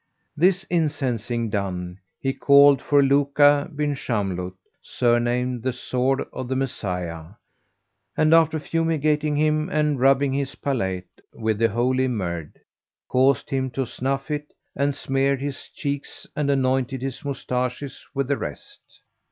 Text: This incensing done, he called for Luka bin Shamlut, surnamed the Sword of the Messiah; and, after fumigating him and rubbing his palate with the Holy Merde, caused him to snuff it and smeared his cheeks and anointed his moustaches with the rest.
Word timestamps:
This 0.35 0.65
incensing 0.67 1.51
done, 1.51 1.99
he 2.19 2.33
called 2.33 2.81
for 2.81 3.03
Luka 3.03 3.69
bin 3.75 3.93
Shamlut, 3.93 4.55
surnamed 4.81 5.61
the 5.61 5.71
Sword 5.71 6.25
of 6.33 6.47
the 6.47 6.55
Messiah; 6.55 7.33
and, 8.17 8.33
after 8.33 8.59
fumigating 8.59 9.35
him 9.35 9.69
and 9.69 9.99
rubbing 9.99 10.33
his 10.33 10.55
palate 10.55 11.07
with 11.35 11.59
the 11.59 11.69
Holy 11.69 12.07
Merde, 12.07 12.61
caused 13.09 13.51
him 13.51 13.69
to 13.69 13.85
snuff 13.85 14.31
it 14.31 14.51
and 14.75 14.95
smeared 14.95 15.39
his 15.39 15.69
cheeks 15.71 16.25
and 16.35 16.49
anointed 16.49 17.03
his 17.03 17.23
moustaches 17.23 18.03
with 18.15 18.27
the 18.27 18.37
rest. 18.37 19.01